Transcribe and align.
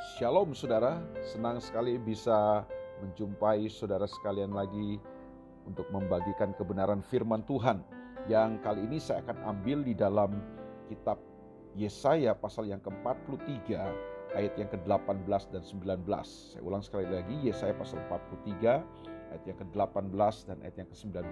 Shalom 0.00 0.56
saudara, 0.56 0.96
senang 1.20 1.60
sekali 1.60 2.00
bisa 2.00 2.64
menjumpai 3.04 3.68
saudara 3.68 4.08
sekalian 4.08 4.48
lagi 4.48 4.96
untuk 5.68 5.84
membagikan 5.92 6.56
kebenaran 6.56 7.04
firman 7.04 7.44
Tuhan 7.44 7.84
yang 8.24 8.56
kali 8.64 8.80
ini 8.88 8.96
saya 8.96 9.20
akan 9.28 9.44
ambil 9.44 9.84
di 9.84 9.92
dalam 9.92 10.40
kitab 10.88 11.20
Yesaya 11.76 12.32
pasal 12.32 12.72
yang 12.72 12.80
ke-43 12.80 13.76
ayat 14.40 14.56
yang 14.56 14.72
ke-18 14.72 15.52
dan 15.52 15.60
19. 15.68 16.08
Saya 16.24 16.62
ulang 16.64 16.80
sekali 16.80 17.04
lagi 17.04 17.36
Yesaya 17.44 17.76
pasal 17.76 18.00
43 18.08 19.36
ayat 19.36 19.44
yang 19.44 19.58
ke-18 19.60 20.32
dan 20.48 20.56
ayat 20.64 20.76
yang 20.80 20.88
ke-19. 20.88 21.28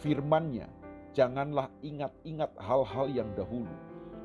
Firmannya, 0.00 0.64
janganlah 1.12 1.68
ingat-ingat 1.84 2.56
hal-hal 2.56 3.12
yang 3.12 3.28
dahulu 3.36 3.68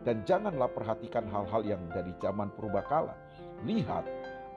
dan 0.06 0.22
janganlah 0.24 0.70
perhatikan 0.70 1.26
hal-hal 1.28 1.66
yang 1.66 1.82
dari 1.92 2.14
zaman 2.22 2.48
purbakala. 2.54 3.25
Lihat, 3.66 4.06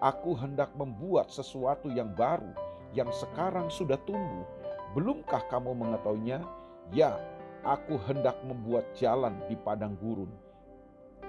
aku 0.05 0.37
hendak 0.37 0.69
membuat 0.77 1.33
sesuatu 1.33 1.89
yang 1.89 2.13
baru 2.13 2.53
yang 2.93 3.09
sekarang 3.09 3.73
sudah 3.73 3.97
tumbuh. 4.05 4.45
Belumkah 4.93 5.45
kamu 5.49 5.73
mengetahuinya? 5.73 6.45
Ya, 6.93 7.17
aku 7.65 7.97
hendak 8.09 8.37
membuat 8.45 8.85
jalan 8.97 9.37
di 9.49 9.57
padang 9.57 9.97
gurun 10.01 10.29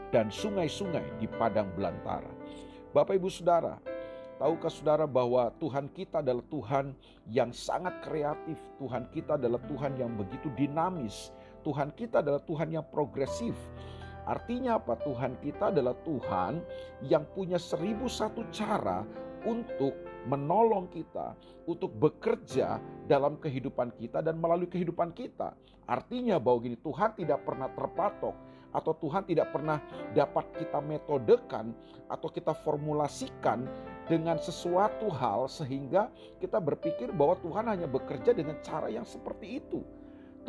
dan 0.09 0.33
sungai-sungai 0.33 1.05
di 1.21 1.27
padang 1.29 1.69
belantara. 1.77 2.29
Bapak 2.91 3.21
Ibu 3.21 3.29
Saudara, 3.29 3.77
tahukah 4.41 4.73
saudara 4.73 5.05
bahwa 5.05 5.53
Tuhan 5.61 5.85
kita 5.93 6.25
adalah 6.25 6.41
Tuhan 6.49 6.97
yang 7.29 7.53
sangat 7.53 8.01
kreatif, 8.01 8.57
Tuhan 8.81 9.05
kita 9.13 9.37
adalah 9.37 9.61
Tuhan 9.69 9.93
yang 10.01 10.11
begitu 10.17 10.49
dinamis, 10.57 11.29
Tuhan 11.61 11.93
kita 11.93 12.25
adalah 12.25 12.41
Tuhan 12.41 12.73
yang 12.73 12.85
progresif. 12.89 13.53
Artinya 14.29 14.77
apa? 14.77 14.93
Tuhan 15.01 15.41
kita 15.41 15.73
adalah 15.73 15.97
Tuhan 16.05 16.61
yang 17.01 17.25
punya 17.33 17.57
seribu 17.57 18.05
satu 18.05 18.45
cara 18.53 19.01
untuk 19.41 19.97
menolong 20.29 20.85
kita, 20.93 21.33
untuk 21.65 21.89
bekerja 21.97 22.77
dalam 23.09 23.41
kehidupan 23.41 23.89
kita 23.97 24.21
dan 24.21 24.37
melalui 24.37 24.69
kehidupan 24.69 25.17
kita. 25.17 25.57
Artinya 25.89 26.37
bahwa 26.37 26.61
gini, 26.61 26.77
Tuhan 26.77 27.17
tidak 27.17 27.41
pernah 27.41 27.73
terpatok 27.73 28.35
atau 28.69 28.93
Tuhan 28.93 29.25
tidak 29.25 29.49
pernah 29.49 29.81
dapat 30.13 30.45
kita 30.61 30.77
metodekan 30.77 31.73
atau 32.05 32.29
kita 32.29 32.53
formulasikan 32.53 33.65
dengan 34.05 34.37
sesuatu 34.37 35.09
hal 35.09 35.49
sehingga 35.49 36.13
kita 36.37 36.61
berpikir 36.61 37.09
bahwa 37.09 37.33
Tuhan 37.41 37.65
hanya 37.65 37.89
bekerja 37.89 38.29
dengan 38.29 38.61
cara 38.61 38.93
yang 38.93 39.05
seperti 39.09 39.57
itu. 39.57 39.81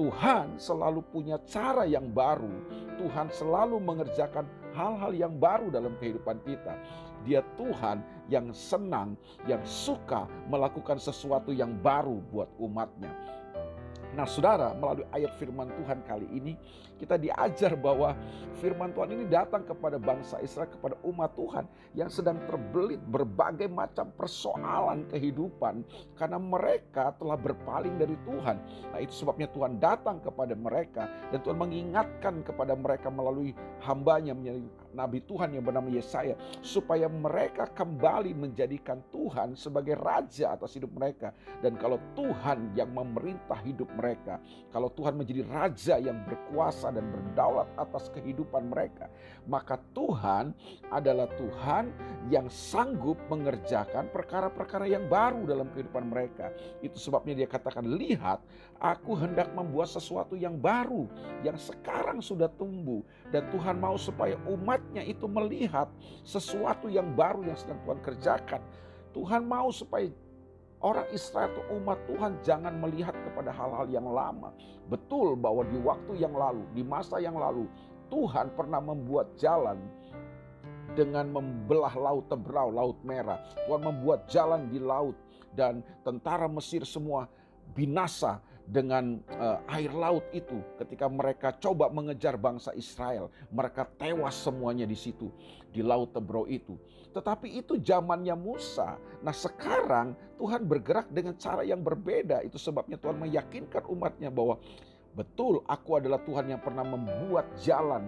Tuhan 0.01 0.57
selalu 0.57 1.05
punya 1.13 1.37
cara 1.45 1.85
yang 1.85 2.09
baru. 2.09 2.49
Tuhan 2.97 3.29
selalu 3.29 3.77
mengerjakan 3.85 4.49
hal-hal 4.73 5.13
yang 5.13 5.37
baru 5.37 5.69
dalam 5.69 5.93
kehidupan 6.01 6.41
kita. 6.49 6.73
Dia 7.29 7.45
Tuhan 7.61 8.01
yang 8.33 8.49
senang, 8.57 9.13
yang 9.45 9.61
suka 9.61 10.25
melakukan 10.49 10.97
sesuatu 10.97 11.53
yang 11.53 11.77
baru 11.85 12.17
buat 12.33 12.49
umatnya. 12.57 13.13
Nah 14.15 14.27
saudara 14.27 14.75
melalui 14.75 15.07
ayat 15.15 15.39
firman 15.39 15.71
Tuhan 15.71 16.03
kali 16.03 16.27
ini 16.35 16.59
kita 16.99 17.17
diajar 17.17 17.79
bahwa 17.81 18.13
firman 18.61 18.93
Tuhan 18.93 19.17
ini 19.17 19.25
datang 19.31 19.65
kepada 19.65 19.97
bangsa 19.97 20.37
Israel, 20.45 20.69
kepada 20.69 21.01
umat 21.07 21.33
Tuhan 21.33 21.65
yang 21.97 22.13
sedang 22.13 22.37
terbelit 22.45 23.01
berbagai 23.09 23.71
macam 23.73 24.13
persoalan 24.13 25.09
kehidupan 25.09 25.81
karena 26.19 26.37
mereka 26.37 27.17
telah 27.17 27.41
berpaling 27.41 27.97
dari 27.97 28.19
Tuhan. 28.29 28.57
Nah 28.93 28.99
itu 29.01 29.15
sebabnya 29.17 29.49
Tuhan 29.49 29.81
datang 29.81 30.21
kepada 30.21 30.53
mereka 30.53 31.09
dan 31.33 31.41
Tuhan 31.41 31.57
mengingatkan 31.57 32.45
kepada 32.45 32.77
mereka 32.77 33.09
melalui 33.09 33.57
hambanya 33.81 34.37
menjadi 34.37 34.61
nabi 34.93 35.23
Tuhan 35.25 35.55
yang 35.55 35.65
bernama 35.65 35.89
Yesaya 35.91 36.35
supaya 36.61 37.07
mereka 37.07 37.69
kembali 37.71 38.35
menjadikan 38.35 39.03
Tuhan 39.11 39.55
sebagai 39.55 39.99
raja 39.99 40.55
atas 40.55 40.75
hidup 40.77 40.93
mereka 40.95 41.33
dan 41.61 41.77
kalau 41.77 42.01
Tuhan 42.17 42.73
yang 42.75 42.91
memerintah 42.93 43.59
hidup 43.63 43.89
mereka, 43.95 44.41
kalau 44.73 44.89
Tuhan 44.93 45.17
menjadi 45.17 45.43
raja 45.47 45.97
yang 46.01 46.25
berkuasa 46.25 46.93
dan 46.93 47.09
berdaulat 47.13 47.69
atas 47.77 48.09
kehidupan 48.13 48.71
mereka, 48.73 49.09
maka 49.47 49.77
Tuhan 49.93 50.53
adalah 50.89 51.29
Tuhan 51.37 51.93
yang 52.33 52.49
sanggup 52.49 53.17
mengerjakan 53.29 54.09
perkara-perkara 54.13 54.89
yang 54.89 55.07
baru 55.07 55.45
dalam 55.45 55.69
kehidupan 55.73 56.09
mereka. 56.09 56.53
Itu 56.81 56.97
sebabnya 56.97 57.45
dia 57.45 57.49
katakan, 57.49 57.85
"Lihat, 57.85 58.41
aku 58.81 59.13
hendak 59.21 59.53
membuat 59.53 59.93
sesuatu 59.93 60.35
yang 60.35 60.57
baru 60.57 61.05
yang 61.45 61.61
sekarang 61.61 62.25
sudah 62.25 62.49
tumbuh 62.57 63.05
dan 63.29 63.47
Tuhan 63.53 63.77
mau 63.77 64.01
supaya 64.01 64.41
umatnya 64.81 65.05
itu 65.05 65.29
melihat 65.29 65.93
sesuatu 66.25 66.89
yang 66.89 67.13
baru 67.13 67.45
yang 67.45 67.59
sedang 67.61 67.79
Tuhan 67.85 68.01
kerjakan." 68.01 68.63
Tuhan 69.11 69.43
mau 69.45 69.69
supaya 69.75 70.09
Orang 70.81 71.05
Israel 71.13 71.53
atau 71.53 71.77
umat 71.77 72.01
Tuhan 72.09 72.41
jangan 72.41 72.73
melihat 72.81 73.13
kepada 73.13 73.53
hal-hal 73.53 73.85
yang 73.93 74.09
lama. 74.09 74.49
Betul 74.89 75.37
bahwa 75.37 75.61
di 75.69 75.77
waktu 75.77 76.25
yang 76.25 76.33
lalu, 76.33 76.65
di 76.73 76.81
masa 76.81 77.21
yang 77.21 77.37
lalu, 77.37 77.69
Tuhan 78.09 78.57
pernah 78.57 78.81
membuat 78.81 79.37
jalan 79.37 79.77
dengan 80.97 81.37
membelah 81.37 81.93
laut 82.01 82.33
Tebrau, 82.33 82.73
laut 82.73 82.97
merah. 83.05 83.45
Tuhan 83.69 83.83
membuat 83.85 84.25
jalan 84.33 84.73
di 84.73 84.81
laut 84.81 85.13
dan 85.53 85.85
tentara 86.01 86.49
Mesir 86.49 86.89
semua 86.89 87.29
binasa 87.77 88.41
dengan 88.71 89.19
uh, 89.35 89.59
air 89.75 89.91
laut 89.91 90.23
itu 90.31 90.63
ketika 90.79 91.11
mereka 91.11 91.51
coba 91.59 91.91
mengejar 91.91 92.39
bangsa 92.39 92.71
Israel 92.79 93.27
mereka 93.51 93.83
tewas 93.99 94.39
semuanya 94.39 94.87
di 94.87 94.95
situ 94.95 95.27
di 95.75 95.83
laut 95.83 96.15
Tebro 96.15 96.47
itu 96.47 96.79
tetapi 97.11 97.59
itu 97.59 97.75
zamannya 97.83 98.39
Musa 98.39 98.95
nah 99.27 99.35
sekarang 99.35 100.15
Tuhan 100.39 100.63
bergerak 100.63 101.11
dengan 101.11 101.35
cara 101.35 101.67
yang 101.67 101.83
berbeda 101.83 102.47
itu 102.47 102.63
sebabnya 102.63 102.95
Tuhan 102.95 103.19
meyakinkan 103.19 103.91
umatnya 103.91 104.31
bahwa 104.31 104.63
betul 105.19 105.67
aku 105.67 105.99
adalah 105.99 106.23
Tuhan 106.23 106.55
yang 106.55 106.63
pernah 106.63 106.87
membuat 106.87 107.51
jalan 107.59 108.07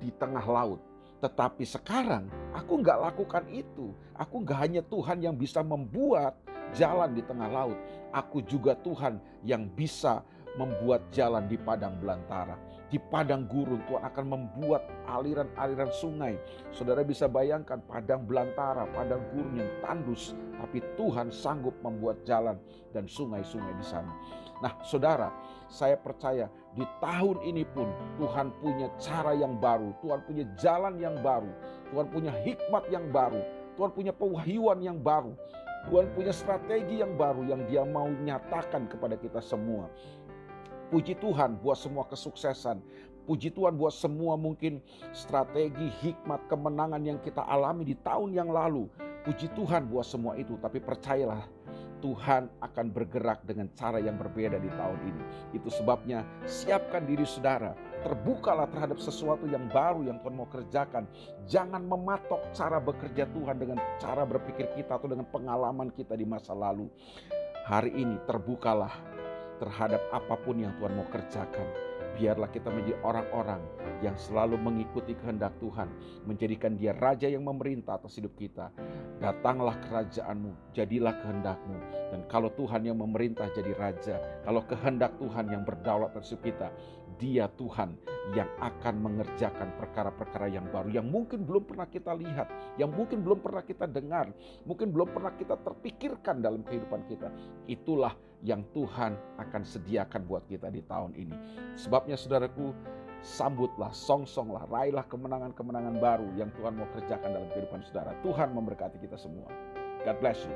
di 0.00 0.08
tengah 0.16 0.48
laut 0.48 0.80
tetapi 1.24 1.64
sekarang 1.64 2.28
aku 2.52 2.84
nggak 2.84 3.00
lakukan 3.00 3.48
itu. 3.48 3.96
Aku 4.12 4.44
nggak 4.44 4.58
hanya 4.60 4.82
Tuhan 4.84 5.24
yang 5.24 5.32
bisa 5.32 5.64
membuat 5.64 6.36
jalan 6.76 7.16
di 7.16 7.24
tengah 7.24 7.48
laut. 7.48 7.80
Aku 8.14 8.46
juga 8.46 8.78
Tuhan 8.78 9.18
yang 9.42 9.66
bisa 9.74 10.22
membuat 10.54 11.10
jalan 11.10 11.50
di 11.50 11.58
padang 11.58 11.98
belantara. 11.98 12.54
Di 12.86 13.02
padang 13.02 13.42
gurun 13.50 13.82
Tuhan 13.90 14.06
akan 14.06 14.24
membuat 14.30 14.86
aliran-aliran 15.10 15.90
sungai. 15.90 16.38
Saudara 16.70 17.02
bisa 17.02 17.26
bayangkan 17.26 17.82
padang 17.82 18.22
belantara, 18.22 18.86
padang 18.94 19.18
gurun 19.34 19.58
yang 19.58 19.70
tandus. 19.82 20.30
Tapi 20.62 20.78
Tuhan 20.94 21.34
sanggup 21.34 21.74
membuat 21.82 22.22
jalan 22.22 22.54
dan 22.94 23.10
sungai-sungai 23.10 23.74
di 23.74 23.82
sana. 23.82 24.14
Nah 24.62 24.78
saudara, 24.86 25.34
saya 25.66 25.98
percaya 25.98 26.46
di 26.78 26.86
tahun 27.02 27.42
ini 27.42 27.66
pun 27.66 27.90
Tuhan 28.22 28.54
punya 28.62 28.86
cara 29.02 29.34
yang 29.34 29.58
baru. 29.58 29.90
Tuhan 29.98 30.22
punya 30.22 30.44
jalan 30.54 30.94
yang 31.02 31.18
baru. 31.18 31.50
Tuhan 31.90 32.06
punya 32.14 32.30
hikmat 32.46 32.84
yang 32.94 33.10
baru. 33.10 33.42
Tuhan 33.74 33.90
punya 33.90 34.14
pewahyuan 34.14 34.78
yang 34.78 35.02
baru. 35.02 35.34
Tuhan 35.84 36.08
punya 36.16 36.32
strategi 36.32 37.04
yang 37.04 37.12
baru 37.20 37.44
yang 37.44 37.68
dia 37.68 37.84
mau 37.84 38.08
nyatakan 38.08 38.88
kepada 38.88 39.20
kita 39.20 39.44
semua. 39.44 39.92
Puji 40.88 41.16
Tuhan 41.20 41.60
buat 41.60 41.76
semua 41.76 42.08
kesuksesan. 42.08 42.80
Puji 43.24 43.52
Tuhan 43.52 43.76
buat 43.76 43.92
semua 43.92 44.36
mungkin 44.36 44.84
strategi, 45.16 45.88
hikmat, 46.04 46.44
kemenangan 46.48 47.00
yang 47.04 47.18
kita 47.20 47.40
alami 47.40 47.88
di 47.88 47.96
tahun 48.00 48.36
yang 48.36 48.52
lalu. 48.52 48.88
Puji 49.24 49.48
Tuhan 49.56 49.88
buat 49.88 50.04
semua 50.04 50.36
itu. 50.36 50.56
Tapi 50.60 50.80
percayalah 50.80 51.44
Tuhan 52.02 52.50
akan 52.62 52.86
bergerak 52.90 53.42
dengan 53.46 53.70
cara 53.74 54.00
yang 54.00 54.18
berbeda 54.18 54.58
di 54.58 54.70
tahun 54.72 55.00
ini. 55.04 55.24
Itu 55.58 55.68
sebabnya 55.70 56.26
siapkan 56.46 57.06
diri 57.06 57.26
saudara. 57.26 57.74
Terbukalah 58.02 58.68
terhadap 58.68 59.00
sesuatu 59.00 59.48
yang 59.48 59.66
baru 59.72 60.04
yang 60.04 60.20
Tuhan 60.20 60.36
mau 60.36 60.48
kerjakan. 60.50 61.08
Jangan 61.46 61.82
mematok 61.84 62.52
cara 62.52 62.76
bekerja 62.82 63.24
Tuhan 63.30 63.56
dengan 63.56 63.78
cara 63.96 64.28
berpikir 64.28 64.72
kita 64.76 64.98
atau 64.98 65.08
dengan 65.08 65.24
pengalaman 65.28 65.88
kita 65.94 66.18
di 66.18 66.26
masa 66.28 66.52
lalu. 66.52 66.90
Hari 67.64 67.96
ini 67.96 68.20
terbukalah 68.28 68.92
terhadap 69.56 70.02
apa 70.12 70.36
pun 70.36 70.60
yang 70.60 70.76
Tuhan 70.76 70.92
mau 70.92 71.08
kerjakan. 71.08 71.93
Biarlah 72.14 72.46
kita 72.50 72.70
menjadi 72.70 72.94
orang-orang 73.02 73.58
yang 73.98 74.14
selalu 74.14 74.54
mengikuti 74.54 75.18
kehendak 75.18 75.54
Tuhan, 75.58 75.90
menjadikan 76.28 76.78
Dia 76.78 76.94
raja 76.94 77.26
yang 77.26 77.42
memerintah 77.42 77.98
atas 77.98 78.14
hidup 78.20 78.38
kita. 78.38 78.70
Datanglah 79.18 79.74
kerajaanmu, 79.88 80.74
jadilah 80.76 81.14
kehendakmu. 81.18 81.78
Dan 82.14 82.20
kalau 82.30 82.54
Tuhan 82.54 82.86
yang 82.86 83.02
memerintah 83.02 83.50
jadi 83.50 83.72
raja, 83.74 84.16
kalau 84.46 84.62
kehendak 84.62 85.18
Tuhan 85.18 85.50
yang 85.50 85.66
berdaulat 85.66 86.14
atas 86.14 86.30
hidup 86.30 86.42
kita, 86.46 86.68
Dia 87.18 87.50
Tuhan 87.50 87.98
yang 88.32 88.48
akan 88.56 89.04
mengerjakan 89.04 89.76
perkara-perkara 89.76 90.48
yang 90.48 90.64
baru 90.72 90.88
yang 90.88 91.04
mungkin 91.04 91.44
belum 91.44 91.68
pernah 91.68 91.84
kita 91.84 92.16
lihat, 92.16 92.48
yang 92.80 92.88
mungkin 92.88 93.20
belum 93.20 93.44
pernah 93.44 93.60
kita 93.60 93.84
dengar, 93.84 94.32
mungkin 94.64 94.88
belum 94.96 95.12
pernah 95.12 95.36
kita 95.36 95.60
terpikirkan 95.60 96.40
dalam 96.40 96.64
kehidupan 96.64 97.04
kita. 97.04 97.28
Itulah 97.68 98.16
yang 98.44 98.60
Tuhan 98.76 99.16
akan 99.40 99.62
sediakan 99.64 100.28
buat 100.28 100.44
kita 100.44 100.68
di 100.68 100.84
tahun 100.84 101.16
ini. 101.16 101.32
Sebabnya 101.80 102.14
saudaraku, 102.14 102.76
sambutlah, 103.24 103.88
songsonglah, 103.96 104.68
raihlah 104.68 105.08
kemenangan-kemenangan 105.08 105.96
baru 105.96 106.28
yang 106.36 106.52
Tuhan 106.60 106.76
mau 106.76 106.84
kerjakan 106.92 107.40
dalam 107.40 107.48
kehidupan 107.56 107.80
saudara. 107.88 108.12
Tuhan 108.20 108.52
memberkati 108.52 109.00
kita 109.00 109.16
semua. 109.16 109.48
God 110.04 110.16
bless 110.20 110.44
you. 110.44 110.52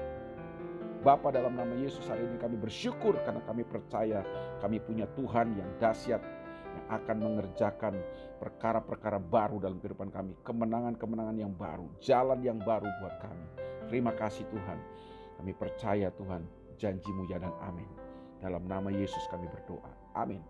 Bapa 1.01 1.33
dalam 1.33 1.57
nama 1.57 1.73
Yesus 1.81 2.05
hari 2.05 2.29
ini 2.29 2.37
kami 2.37 2.61
bersyukur 2.61 3.17
karena 3.25 3.41
kami 3.49 3.65
percaya 3.65 4.21
kami 4.61 4.83
punya 4.83 5.09
Tuhan 5.17 5.57
yang 5.57 5.71
dahsyat 5.81 6.21
yang 6.69 6.87
akan 6.93 7.17
mengerjakan 7.25 7.97
perkara-perkara 8.37 9.17
baru 9.17 9.57
dalam 9.57 9.81
kehidupan 9.81 10.13
kami. 10.13 10.37
Kemenangan-kemenangan 10.45 11.37
yang 11.41 11.55
baru, 11.57 11.89
jalan 12.05 12.45
yang 12.45 12.61
baru 12.61 12.85
buat 13.01 13.15
kami. 13.25 13.47
Terima 13.89 14.13
kasih 14.13 14.45
Tuhan. 14.53 14.79
Kami 15.39 15.55
percaya 15.55 16.11
Tuhan 16.13 16.58
janjimu 16.79 17.27
ya 17.27 17.43
dan 17.43 17.53
amin. 17.61 17.91
Dalam 18.39 18.65
nama 18.71 18.89
Yesus 18.95 19.21
kami 19.29 19.51
berdoa. 19.51 19.91
Amin. 20.15 20.41